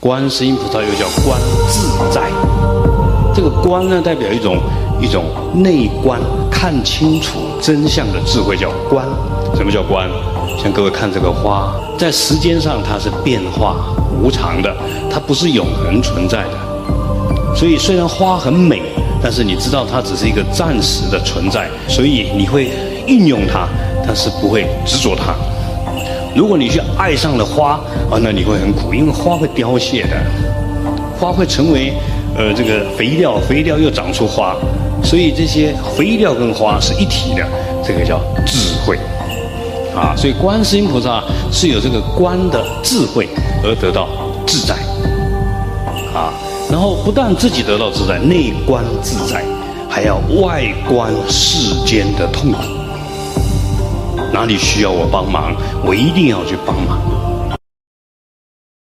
[0.00, 2.22] 观世音菩萨又叫观自在。
[3.34, 4.56] 这个观呢，代表一种
[5.00, 5.24] 一种
[5.54, 9.04] 内观，看清楚真相的智慧，叫观。
[9.56, 10.08] 什么叫观？
[10.62, 13.74] 像各位看这个花，在时间上它是变化
[14.22, 14.72] 无常的，
[15.10, 17.56] 它不是永恒存在的。
[17.56, 18.80] 所以虽然花很美，
[19.20, 22.70] 但是你知道它只是一个暂时的存在，所以你会
[23.08, 23.66] 运用它，
[24.06, 25.34] 但是不会执着它。
[26.38, 27.72] 如果你去爱上了花
[28.08, 30.16] 啊，那你会很苦，因为花会凋谢的，
[31.18, 31.92] 花会成为
[32.36, 34.54] 呃这个肥料，肥料又长出花，
[35.02, 37.44] 所以这些肥料跟花是一体的，
[37.84, 38.56] 这个叫智
[38.86, 38.96] 慧。
[39.96, 41.20] 啊，所以观世音菩萨
[41.50, 43.28] 是有这个观的智慧
[43.64, 44.06] 而得到
[44.46, 44.76] 自在，
[46.14, 46.32] 啊，
[46.70, 49.44] 然后不但自己得到自在，内观自在，
[49.90, 52.62] 还要外观世间的痛苦。
[54.32, 57.17] 哪里需要我帮忙，我一定要去帮忙。